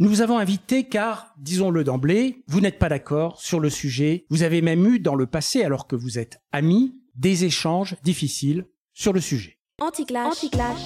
[0.00, 4.26] Nous vous avons invité car, disons-le d'emblée, vous n'êtes pas d'accord sur le sujet.
[4.30, 8.66] Vous avez même eu dans le passé, alors que vous êtes amis, des échanges difficiles
[8.94, 9.58] sur le sujet.
[9.82, 10.28] Anticlash.
[10.28, 10.84] Anticlash.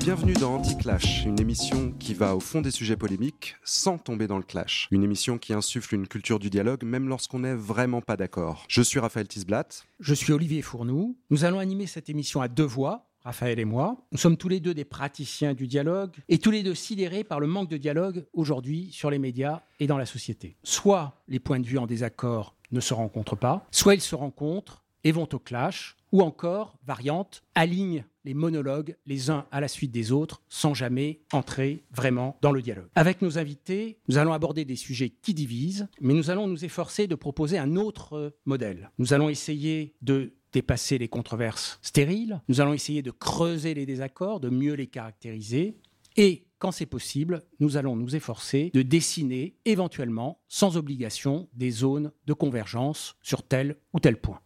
[0.00, 4.36] Bienvenue dans Anticlash, une émission qui va au fond des sujets polémiques sans tomber dans
[4.36, 4.86] le clash.
[4.90, 8.66] Une émission qui insuffle une culture du dialogue même lorsqu'on n'est vraiment pas d'accord.
[8.68, 9.66] Je suis Raphaël Tisblat.
[9.98, 11.16] Je suis Olivier Fournou.
[11.30, 13.09] Nous allons animer cette émission à deux voix.
[13.22, 13.96] Raphaël et moi.
[14.12, 17.40] Nous sommes tous les deux des praticiens du dialogue et tous les deux sidérés par
[17.40, 20.56] le manque de dialogue aujourd'hui sur les médias et dans la société.
[20.62, 24.84] Soit les points de vue en désaccord ne se rencontrent pas, soit ils se rencontrent
[25.04, 29.92] et vont au clash, ou encore, variante, alignent les monologues les uns à la suite
[29.92, 32.88] des autres sans jamais entrer vraiment dans le dialogue.
[32.94, 37.06] Avec nos invités, nous allons aborder des sujets qui divisent, mais nous allons nous efforcer
[37.06, 38.90] de proposer un autre modèle.
[38.98, 44.40] Nous allons essayer de dépasser les controverses stériles, nous allons essayer de creuser les désaccords,
[44.40, 45.76] de mieux les caractériser,
[46.16, 52.12] et quand c'est possible, nous allons nous efforcer de dessiner éventuellement, sans obligation, des zones
[52.26, 54.40] de convergence sur tel ou tel point.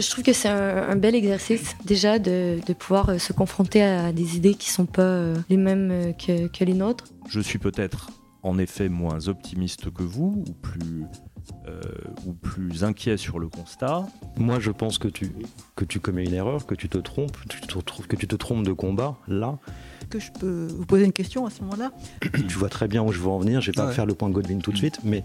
[0.00, 4.36] Je trouve que c'est un, bel exercice déjà de, pouvoir euh, se confronter à des
[4.36, 7.04] idées qui ne sont pas euh, les mêmes euh, que, que les nôtres.
[7.28, 8.10] Je suis peut-être
[8.42, 11.04] en effet moins optimiste que vous ou plus
[11.66, 11.80] euh,
[12.26, 14.06] ou plus inquiet sur le constat.
[14.36, 15.32] Moi, je pense que tu,
[15.76, 18.64] que tu commets une erreur, que tu te trompes, tu te, que tu te trompes
[18.64, 19.58] de combat, là.
[20.10, 23.12] Que je peux vous poser une question à ce moment-là Tu vois très bien où
[23.12, 25.00] je veux en venir, je vais pas faire le point de Godwin tout de suite,
[25.04, 25.24] mais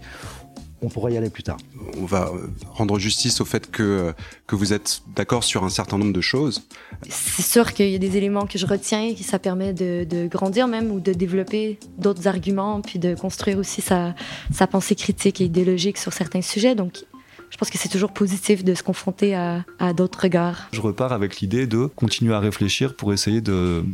[0.82, 1.58] on pourra y aller plus tard.
[1.98, 4.12] On va euh, rendre justice au fait que, euh,
[4.46, 6.62] que vous êtes d'accord sur un certain nombre de choses.
[7.08, 10.04] C'est sûr qu'il y a des éléments que je retiens et que ça permet de,
[10.04, 14.14] de grandir même ou de développer d'autres arguments, puis de construire aussi sa,
[14.52, 16.74] sa pensée critique et idéologique sur certains sujets.
[16.74, 17.04] Donc
[17.50, 20.68] je pense que c'est toujours positif de se confronter à, d'autres regards.
[20.72, 23.42] Je repars avec l'idée de continuer à réfléchir pour essayer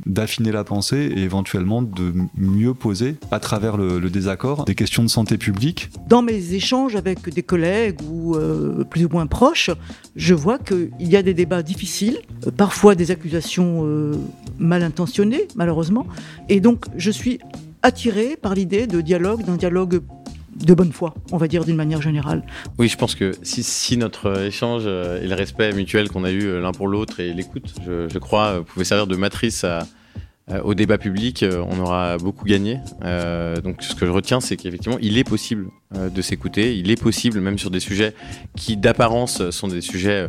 [0.07, 5.09] d'affiner la pensée et éventuellement de mieux poser à travers le, désaccord des questions de
[5.09, 5.91] santé publique.
[6.07, 9.71] Dans mes échanges avec des collègues ou euh, plus ou moins proches,
[10.15, 14.15] je vois qu'il y a des débats difficiles, euh, parfois des accusations euh,
[14.59, 16.07] mal intentionnées malheureusement,
[16.49, 17.41] et donc je suis
[17.83, 20.01] attiré par l'idée de dialogue, d'un dialogue
[20.65, 22.43] de bonne foi, on va dire d'une manière générale.
[22.79, 26.45] Oui, je pense que si, notre échange euh, et le respect mutuel qu'on a eu
[26.45, 29.65] euh, l'un pour l'autre et l'écoute, je, crois, euh, pouvait servir de matrice
[30.63, 32.79] au débat public, on aura beaucoup gagné.
[33.65, 37.41] donc ce que je retiens, c'est qu'effectivement, il est possible de s'écouter, il est possible,
[37.41, 38.15] même sur des sujets
[38.55, 40.29] qui d'apparence sont des sujets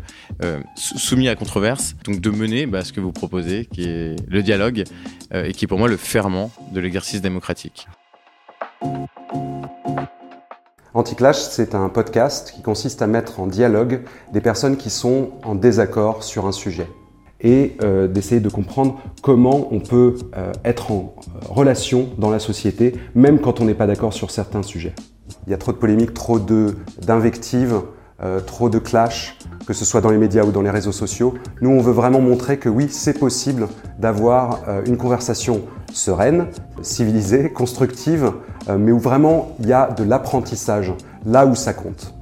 [0.76, 4.86] soumis à controverse, donc de mener bah, ce que vous proposez, qui est le dialogue,
[5.36, 7.88] et qui est pour moi le ferment de l'exercice démocratique.
[10.98, 14.02] Anticlash, c'est un podcast qui consiste à mettre en dialogue
[14.34, 16.88] des personnes qui sont en désaccord sur un sujet
[17.40, 22.40] et euh, d'essayer de comprendre comment on peut euh, être en euh, relation dans la
[22.40, 24.96] société, même quand on n'est pas d'accord sur certains sujets.
[25.46, 27.82] Il y a trop de polémiques, trop d'invectives,
[28.48, 29.38] trop de clash,
[29.68, 31.36] que ce soit dans les médias ou dans les réseaux sociaux.
[31.62, 33.68] Nous, on veut vraiment montrer que oui, c'est possible
[34.00, 35.62] d'avoir une conversation
[35.94, 36.48] sereine,
[36.82, 38.32] civilisée, constructive,
[38.70, 40.94] euh, mais où vraiment il y a de l'apprentissage,
[41.26, 42.14] là où ça compte.